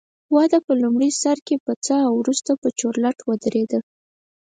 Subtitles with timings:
[0.35, 3.79] وده په لومړي سر کې پڅه او وروسته چورلټ ودرېده